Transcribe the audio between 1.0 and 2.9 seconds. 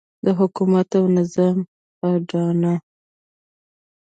نظام اډانه.